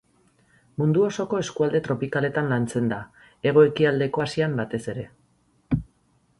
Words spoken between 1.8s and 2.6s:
tropikaletan